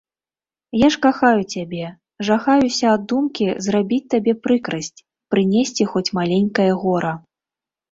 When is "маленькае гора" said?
6.23-7.13